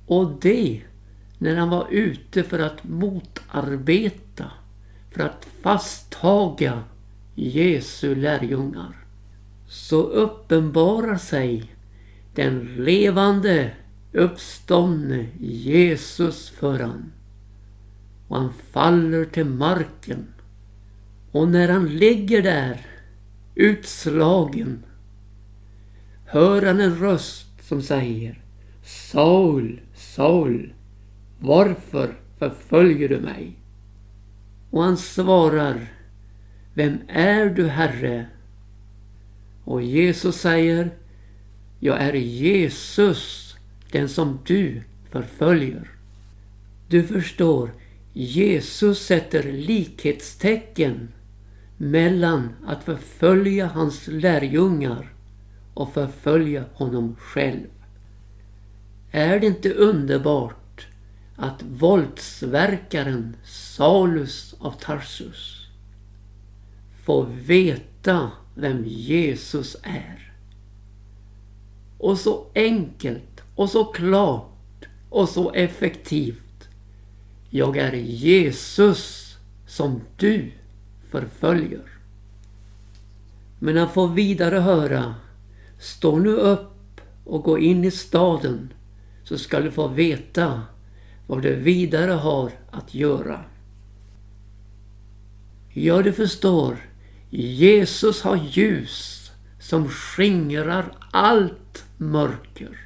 Och 0.06 0.32
det 0.42 0.82
när 1.38 1.56
han 1.56 1.70
var 1.70 1.88
ute 1.92 2.44
för 2.44 2.60
att 2.60 2.84
motarbeta, 2.84 4.52
för 5.12 5.24
att 5.24 5.48
fasttaga 5.62 6.84
Jesu 7.36 8.16
lärjungar. 8.16 8.96
Så 9.68 10.02
uppenbarar 10.02 11.18
sig 11.18 11.74
den 12.36 12.76
levande 12.78 13.72
uppståndne 14.14 15.28
Jesus 15.40 16.50
för 16.50 16.80
han. 16.80 17.12
Och 18.28 18.38
han 18.38 18.54
faller 18.54 19.26
till 19.26 19.46
marken. 19.46 20.28
Och 21.38 21.48
när 21.48 21.70
han 21.70 21.98
ligger 21.98 22.42
där 22.42 22.86
utslagen, 23.56 24.84
hör 26.26 26.62
han 26.62 26.80
en 26.80 26.96
röst 26.96 27.48
som 27.62 27.82
säger 27.82 28.42
Saul, 28.84 29.82
Saul, 29.96 30.74
varför 31.40 32.14
förföljer 32.40 33.10
du 33.10 33.20
mig? 33.20 33.60
Och 34.70 34.84
han 34.84 34.98
svarar 34.98 35.88
Vem 36.74 36.98
är 37.08 37.46
du 37.46 37.68
Herre? 37.68 38.26
Och 39.64 39.82
Jesus 39.82 40.36
säger 40.36 40.90
Jag 41.80 42.02
är 42.02 42.14
Jesus, 42.14 43.56
den 43.92 44.10
som 44.10 44.40
du 44.46 44.82
förföljer. 45.12 45.90
Du 46.88 47.04
förstår, 47.04 47.72
Jesus 48.14 49.06
sätter 49.06 49.44
likhetstecken 49.52 51.10
mellan 51.78 52.50
att 52.66 52.84
förfölja 52.84 53.68
hans 53.68 54.08
lärjungar 54.08 55.14
och 55.74 55.94
förfölja 55.94 56.66
honom 56.74 57.16
själv. 57.20 57.68
Är 59.12 59.40
det 59.40 59.48
inte 59.48 59.74
underbart 59.74 60.88
att 61.36 61.64
våldsverkaren 61.64 63.36
Saulus 63.44 64.56
av 64.60 64.72
Tarsus 64.72 65.68
får 67.04 67.26
veta 67.26 68.32
vem 68.56 68.84
Jesus 68.86 69.78
är? 69.84 70.34
Och 71.98 72.20
så 72.20 72.46
enkelt 72.56 73.42
och 73.56 73.70
så 73.70 73.86
klart 73.86 74.86
och 75.10 75.30
så 75.30 75.52
effektivt. 75.52 76.70
Jag 77.50 77.78
är 77.78 77.94
Jesus 77.94 79.38
som 79.68 80.02
du 80.18 80.52
förföljer. 81.12 81.82
Men 83.60 83.78
han 83.78 83.90
får 83.90 84.08
vidare 84.08 84.60
höra 84.60 85.16
Stå 85.80 86.20
nu 86.20 86.30
upp 86.30 87.02
och 87.24 87.44
gå 87.44 87.60
in 87.60 87.84
i 87.84 87.92
staden 87.92 88.74
så 89.24 89.38
ska 89.38 89.60
du 89.60 89.72
få 89.72 89.88
veta 89.88 90.62
vad 91.28 91.42
du 91.42 91.56
vidare 91.56 92.12
har 92.12 92.52
att 92.72 92.94
göra. 92.94 93.44
Ja, 95.74 96.02
du 96.02 96.14
förstår. 96.14 96.78
Jesus 97.30 98.22
har 98.22 98.36
ljus 98.36 99.32
som 99.60 99.90
skingrar 99.90 100.98
allt 101.12 101.86
mörker. 101.98 102.80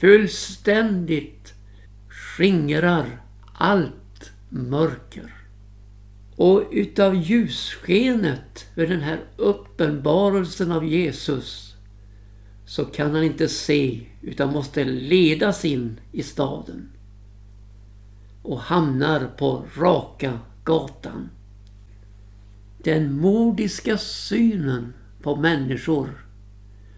Fullständigt 0.00 1.54
skingrar 2.08 3.20
allt 3.52 4.32
mörker. 4.48 5.39
Och 6.40 6.64
utav 6.70 7.14
ljusskenet 7.14 8.66
vid 8.74 8.88
den 8.88 9.00
här 9.00 9.20
uppenbarelsen 9.36 10.72
av 10.72 10.84
Jesus 10.84 11.74
så 12.66 12.84
kan 12.84 13.14
han 13.14 13.24
inte 13.24 13.48
se 13.48 14.06
utan 14.22 14.52
måste 14.52 14.84
ledas 14.84 15.64
in 15.64 16.00
i 16.12 16.22
staden 16.22 16.88
och 18.42 18.60
hamnar 18.60 19.26
på 19.26 19.64
raka 19.76 20.38
gatan. 20.64 21.30
Den 22.78 23.20
mordiska 23.20 23.98
synen 23.98 24.92
på 25.22 25.36
människor 25.36 26.26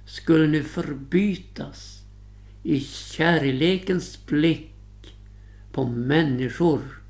skulle 0.07 0.47
nu 0.47 0.63
förbytas 0.63 2.03
i 2.63 2.81
kärlekens 2.81 4.27
blick 4.27 4.75
på 5.73 5.85
människor 5.85 7.02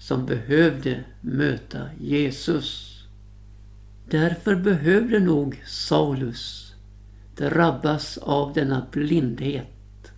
som 0.00 0.26
behövde 0.26 1.04
möta 1.20 1.88
Jesus. 2.00 2.98
Därför 4.08 4.54
behövde 4.54 5.20
nog 5.20 5.62
Saulus 5.66 6.74
drabbas 7.36 8.18
av 8.18 8.52
denna 8.52 8.86
blindhet. 8.90 10.12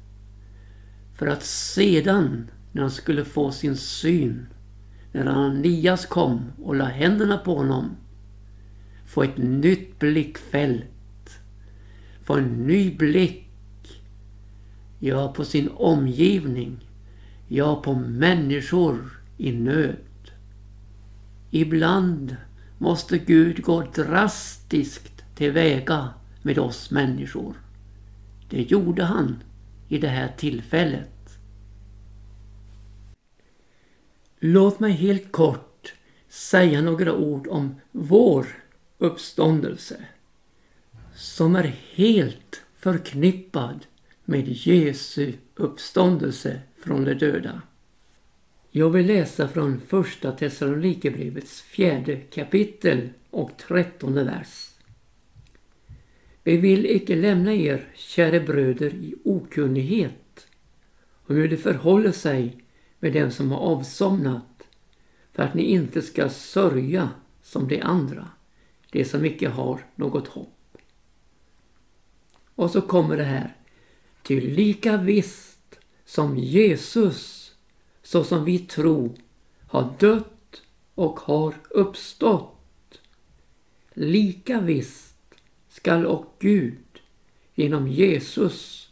För 1.15 1.27
att 1.27 1.43
sedan, 1.45 2.51
när 2.73 2.83
han 2.83 2.91
skulle 2.91 3.25
få 3.25 3.53
sin 3.53 3.77
syn, 3.77 4.47
när 5.13 5.27
Ananias 5.27 6.07
kom 6.07 6.53
och 6.63 6.75
la 6.75 6.85
händerna 6.85 7.39
på 7.39 7.55
honom, 7.55 7.97
få 9.07 9.23
ett 9.23 9.39
nytt 9.39 9.99
blickfält. 9.99 11.41
Få 12.23 12.35
en 12.35 12.67
ny 12.67 12.97
blick. 12.97 13.49
Ja, 14.99 15.33
på 15.33 15.45
sin 15.45 15.69
omgivning. 15.69 16.89
Ja, 17.49 17.83
på 17.83 17.95
människor 17.95 19.22
i 19.37 19.53
nöd. 19.53 19.97
Ibland 21.51 22.37
måste 22.79 23.19
Gud 23.19 23.63
gå 23.63 23.83
drastiskt 23.95 25.23
tillväga 25.35 26.09
med 26.43 26.59
oss 26.59 26.91
människor. 26.91 27.55
Det 28.51 28.63
gjorde 28.63 29.05
han 29.05 29.43
i 29.89 29.99
det 29.99 30.09
här 30.09 30.33
tillfället. 30.37 31.39
Låt 34.41 34.81
mig 34.81 34.93
helt 34.93 35.33
kort 35.33 35.95
säga 36.29 36.81
några 36.81 37.15
ord 37.15 37.47
om 37.49 37.81
vår 37.93 38.47
uppståndelse 38.99 39.97
som 41.15 41.57
är 41.57 41.77
helt 41.95 42.63
förknippad 42.77 43.87
med 44.25 44.49
Jesu 44.49 45.33
uppståndelse 45.55 46.61
från 46.85 47.05
de 47.05 47.15
döda. 47.15 47.63
Jag 48.75 48.91
vill 48.91 49.07
läsa 49.07 49.49
från 49.49 49.81
första 49.81 50.33
Thessalonikerbrevets 50.33 51.63
fjärde 51.63 52.17
kapitel 52.17 53.09
och 53.31 53.57
trettonde 53.57 54.25
vers. 54.25 54.71
Vi 56.43 56.57
vill 56.57 56.87
icke 56.87 57.17
lämna 57.17 57.55
er, 57.55 57.89
kära 57.95 58.41
bröder, 58.41 58.95
i 58.95 59.15
okunnighet 59.25 60.47
om 61.27 61.37
hur 61.37 61.49
det 61.49 61.57
förhåller 61.57 62.13
sig 62.13 62.65
med 62.99 63.13
dem 63.13 63.31
som 63.31 63.51
har 63.51 63.59
avsomnat, 63.59 64.67
för 65.33 65.43
att 65.43 65.55
ni 65.55 65.63
inte 65.63 66.03
ska 66.03 66.29
sörja 66.29 67.11
som 67.43 67.69
de 67.69 67.81
andra, 67.81 68.29
de 68.91 69.05
som 69.05 69.25
icke 69.25 69.49
har 69.49 69.81
något 69.95 70.29
hopp. 70.29 70.79
Och 72.55 72.71
så 72.71 72.81
kommer 72.81 73.17
det 73.17 73.25
här. 73.25 73.57
Ty 74.23 74.41
lika 74.41 74.97
visst 74.97 75.79
som 76.05 76.39
Jesus, 76.39 77.42
så 78.03 78.25
som 78.25 78.45
vi 78.45 78.59
tror, 78.59 79.13
har 79.67 79.95
dött 79.99 80.63
och 80.95 81.21
har 81.21 81.55
uppstått. 81.71 83.01
Lika 83.95 84.61
visst 84.61 85.15
skall 85.69 86.07
och 86.07 86.37
Gud 86.39 86.79
genom 87.55 87.89
Jesus 87.89 88.89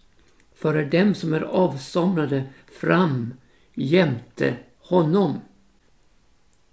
föra 0.55 0.85
dem 0.85 1.15
som 1.15 1.33
är 1.33 1.41
avsomnade 1.41 2.45
fram 2.73 3.35
jämte 3.75 4.57
honom. 4.79 5.41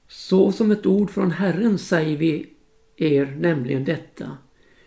Så 0.08 0.52
som 0.52 0.72
ett 0.72 0.86
ord 0.86 1.10
från 1.10 1.32
Herren 1.32 1.78
säger 1.78 2.18
vi 2.18 2.54
er 2.96 3.26
nämligen 3.26 3.86
detta, 3.86 4.38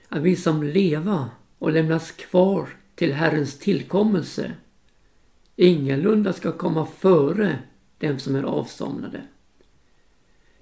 att 0.09 0.23
vi 0.23 0.37
som 0.37 0.63
leva 0.63 1.31
och 1.59 1.73
lämnas 1.73 2.11
kvar 2.11 2.69
till 2.95 3.13
Herrens 3.13 3.59
tillkommelse 3.59 4.53
ingalunda 5.61 6.33
ska 6.33 6.53
komma 6.53 6.87
före 6.87 7.59
dem 7.99 8.19
som 8.19 8.37
är 8.37 8.43
avsomnade. 8.43 9.23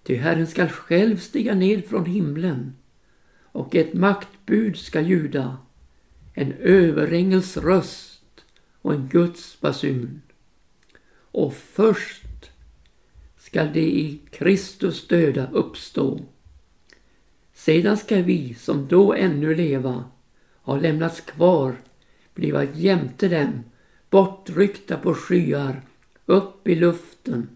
Ty 0.03 0.17
Herren 0.17 0.47
skall 0.47 0.69
själv 0.69 1.17
stiga 1.17 1.55
ned 1.55 1.85
från 1.85 2.07
himlen 2.07 2.77
och 3.43 3.75
ett 3.75 3.95
maktbud 3.95 4.77
ska 4.77 5.01
ljuda, 5.01 5.57
en 6.35 6.53
överängels 6.53 7.57
röst 7.57 8.45
och 8.83 8.95
en 8.95 9.09
Guds 9.09 9.61
basun. 9.61 10.23
Och 11.31 11.55
först 11.55 12.51
skall 13.37 13.73
de 13.73 13.81
i 13.81 14.21
Kristus 14.31 15.09
döda 15.09 15.51
uppstå. 15.51 16.21
Sedan 17.55 17.97
ska 17.97 18.23
vi 18.23 18.55
som 18.55 18.89
då 18.89 19.15
ännu 19.15 19.55
leva 19.55 20.05
ha 20.63 20.77
lämnats 20.77 21.21
kvar, 21.21 21.77
bliva 22.35 22.65
jämte 22.65 23.29
dem, 23.29 23.65
bortryckta 24.11 24.97
på 24.97 25.15
skyar, 25.15 25.83
upp 26.27 26.69
i 26.69 26.75
luften, 26.75 27.49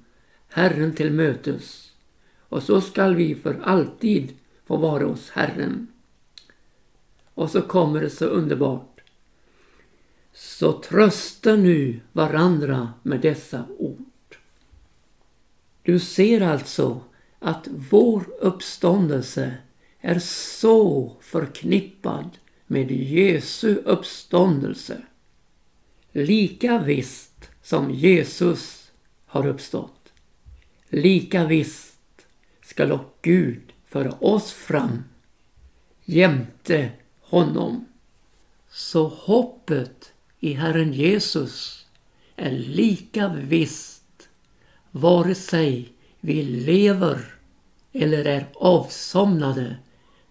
Herren 0.49 0.95
till 0.95 1.13
mötes. 1.13 1.93
Och 2.39 2.63
så 2.63 2.81
skall 2.81 3.15
vi 3.15 3.35
för 3.35 3.61
alltid 3.63 4.37
få 4.67 4.77
vara 4.77 5.05
hos 5.05 5.31
Herren. 5.31 5.89
Och 7.35 7.51
så 7.51 7.63
kommer 7.63 8.01
det 8.01 8.11
så 8.11 8.25
underbart. 8.25 9.01
Så 10.33 10.73
trösta 10.73 11.57
nu 11.57 12.01
varandra 12.13 12.93
med 13.03 13.21
dessa 13.21 13.65
ord. 13.79 14.37
Du 15.83 15.99
ser 15.99 16.41
alltså 16.41 17.01
att 17.39 17.69
vår 17.91 18.25
uppståndelse 18.41 19.55
är 20.01 20.19
så 20.19 21.17
förknippad 21.21 22.39
med 22.67 22.91
Jesu 22.91 23.77
uppståndelse. 23.85 25.03
Lika 26.13 26.79
visst 26.79 27.51
som 27.63 27.91
Jesus 27.91 28.93
har 29.27 29.47
uppstått. 29.47 30.13
Lika 30.89 31.47
visst 31.47 32.27
ska 32.63 32.87
dock 32.87 33.19
Gud 33.23 33.63
föra 33.87 34.13
oss 34.13 34.53
fram 34.53 35.05
jämte 36.05 36.91
honom. 37.21 37.87
Så 38.71 39.09
hoppet 39.09 40.13
i 40.41 40.53
Herren 40.53 40.93
Jesus 40.93 41.87
är 42.37 42.51
lika 42.51 43.29
visst 43.29 44.29
vare 44.91 45.35
sig 45.35 45.93
vi 46.21 46.43
lever 46.43 47.35
eller 47.93 48.25
är 48.25 48.49
avsomnade 48.55 49.77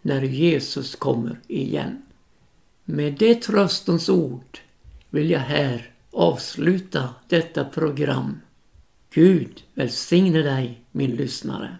när 0.02 0.22
Jesus 0.22 0.96
kommer 0.96 1.40
igen. 1.48 2.02
Med 2.86 3.14
det 3.14 3.36
tröstens 3.36 4.10
ord 4.10 4.60
vill 5.12 5.30
jag 5.30 5.40
här 5.40 5.92
avsluta 6.12 7.10
detta 7.28 7.66
program. 7.66 8.42
Gud 9.14 9.64
välsigne 9.74 10.42
dig 10.42 10.86
min 10.92 11.12
lyssnare. 11.12 11.78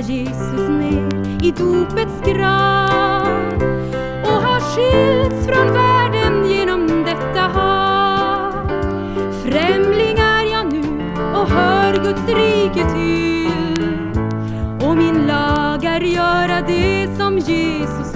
Jesus 0.00 0.68
ner 0.68 1.08
i 1.42 1.50
dopets 1.50 2.20
grav 2.24 3.52
och 4.22 4.42
har 4.46 4.60
skilts 4.60 5.46
från 5.46 5.72
världen 5.72 6.50
genom 6.50 7.04
detta 7.04 7.40
hav. 7.40 8.68
Främling 9.44 10.18
är 10.18 10.52
jag 10.52 10.72
nu 10.72 11.12
och 11.34 11.48
hör 11.48 11.92
Guds 11.92 12.28
rike 12.28 12.92
till. 12.92 13.50
Och 14.88 14.96
min 14.96 15.26
lag 15.26 15.84
är 15.84 16.00
göra 16.00 16.60
det 16.66 17.16
som 17.16 17.38
Jesus 17.38 18.09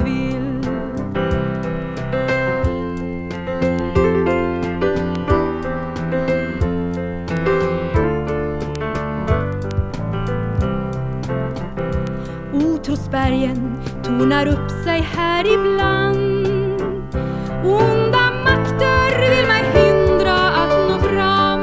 bergen 13.25 13.79
tornar 14.03 14.47
upp 14.47 14.71
sig 14.85 15.01
här 15.01 15.45
ibland. 15.55 16.47
Onda 17.65 18.33
makter 18.45 19.21
vill 19.21 19.47
mig 19.47 19.65
hindra 19.75 20.35
att 20.35 20.89
nå 20.89 20.99
fram. 20.99 21.61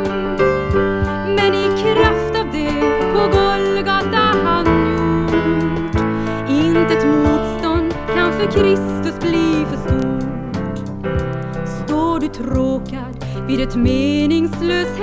Men 1.35 1.53
i 1.53 1.67
kraft 1.83 2.39
av 2.39 2.51
det 2.51 2.81
på 3.13 3.19
Golgata 3.37 4.17
han 4.43 4.65
gjort 6.49 6.77
intet 6.77 7.05
motstånd 7.05 7.93
kan 8.15 8.33
för 8.33 8.45
Kristus 8.45 9.19
bli 9.19 9.65
för 9.69 9.77
stort. 9.77 10.77
Står 11.85 12.19
du 12.19 12.27
tråkad 12.27 13.25
vid 13.47 13.61
ett 13.61 13.75
meningslöst 13.75 14.97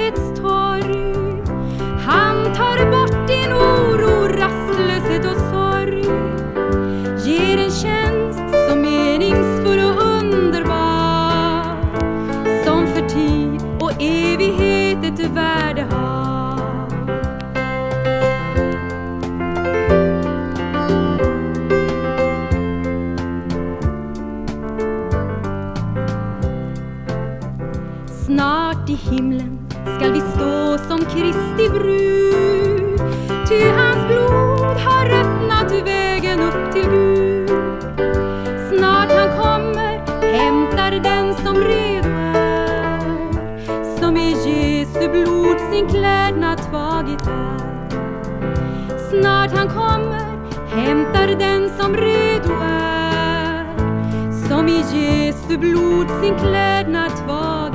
den 51.39 51.71
som 51.79 51.97
redo 51.97 52.53
är 52.63 53.65
Som 54.49 54.69
i 54.69 54.83
Jesu 54.93 55.59
blod 55.59 56.07
sin 56.23 56.39
klädnad 56.39 57.11
tvar, 57.17 57.68